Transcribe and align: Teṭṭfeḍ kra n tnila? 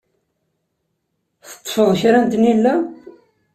Teṭṭfeḍ 1.49 1.89
kra 1.99 2.19
n 2.23 2.27
tnila? 2.31 2.75